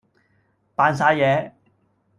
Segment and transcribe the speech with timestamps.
[0.73, 1.53] 扮曬嘢